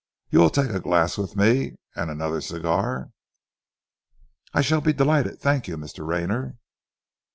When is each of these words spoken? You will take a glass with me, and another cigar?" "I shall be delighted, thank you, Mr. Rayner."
You 0.31 0.39
will 0.39 0.49
take 0.49 0.71
a 0.71 0.79
glass 0.79 1.15
with 1.15 1.35
me, 1.35 1.75
and 1.95 2.09
another 2.09 2.41
cigar?" 2.41 3.11
"I 4.51 4.61
shall 4.61 4.81
be 4.81 4.93
delighted, 4.93 5.39
thank 5.39 5.67
you, 5.67 5.77
Mr. 5.77 6.03
Rayner." 6.07 6.57